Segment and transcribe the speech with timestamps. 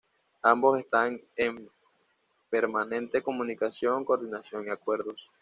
[0.41, 1.69] Ambos están en
[2.49, 5.29] permanente comunicación, coordinación y acuerdos.